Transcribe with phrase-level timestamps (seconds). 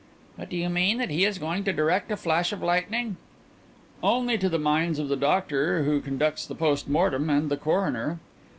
[0.35, 3.17] "But do you mean that he is going to direct a flash of lightning?"
[4.01, 8.17] "Only into the minds of the doctor who conducts the post mortem, and the coroner.